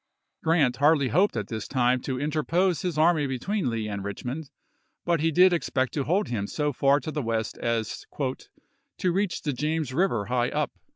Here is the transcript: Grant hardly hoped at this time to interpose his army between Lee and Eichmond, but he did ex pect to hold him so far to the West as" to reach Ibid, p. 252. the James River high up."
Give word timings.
Grant 0.43 0.77
hardly 0.77 1.09
hoped 1.09 1.37
at 1.37 1.47
this 1.49 1.67
time 1.67 2.01
to 2.01 2.19
interpose 2.19 2.81
his 2.81 2.97
army 2.97 3.27
between 3.27 3.69
Lee 3.69 3.87
and 3.87 4.01
Eichmond, 4.01 4.49
but 5.05 5.19
he 5.21 5.29
did 5.31 5.53
ex 5.53 5.69
pect 5.69 5.93
to 5.93 6.05
hold 6.05 6.29
him 6.29 6.47
so 6.47 6.73
far 6.73 6.99
to 6.99 7.11
the 7.11 7.21
West 7.21 7.55
as" 7.59 8.03
to 8.17 9.11
reach 9.11 9.35
Ibid, 9.35 9.43
p. 9.43 9.43
252. 9.43 9.43
the 9.43 9.53
James 9.53 9.93
River 9.93 10.25
high 10.25 10.49
up." 10.49 10.71